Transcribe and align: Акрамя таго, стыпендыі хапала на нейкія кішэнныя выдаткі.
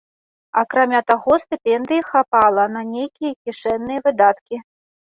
Акрамя 0.61 1.01
таго, 1.11 1.33
стыпендыі 1.43 2.07
хапала 2.11 2.67
на 2.79 2.85
нейкія 2.93 3.31
кішэнныя 3.43 3.99
выдаткі. 4.11 4.55